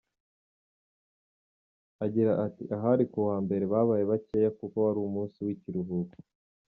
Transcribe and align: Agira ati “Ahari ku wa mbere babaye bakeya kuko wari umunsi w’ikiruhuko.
Agira 2.05 2.31
ati 2.45 2.63
“Ahari 2.75 3.05
ku 3.11 3.17
wa 3.27 3.37
mbere 3.45 3.63
babaye 3.73 4.03
bakeya 4.11 4.49
kuko 4.59 4.75
wari 4.85 4.99
umunsi 5.01 5.37
w’ikiruhuko. 5.45 6.17